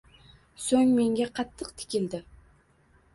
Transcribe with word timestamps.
So‘ng 0.67 0.95
menga 0.99 1.27
qattiq 1.39 1.69
tikildi 1.83 2.23